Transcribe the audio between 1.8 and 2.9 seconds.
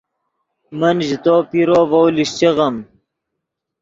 ڤؤ لیشچیغیم